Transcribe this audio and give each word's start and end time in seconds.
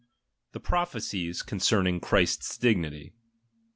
The 0.53 0.59
prophecies 0.59 1.43
concerning 1.43 1.99
Christ's 1.99 2.57
dignity. 2.57 3.13